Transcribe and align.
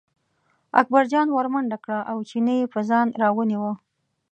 اکبرجان 0.81 1.27
ور 1.31 1.47
منډه 1.53 1.77
کړه 1.83 1.99
او 2.11 2.17
چینی 2.29 2.55
یې 2.61 2.71
په 2.73 2.79
ځان 2.89 3.07
راونیوه. 3.21 3.71